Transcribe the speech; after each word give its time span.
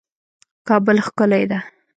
کابل 0.67 0.97
ښکلی 1.05 1.41
ده 1.49 1.59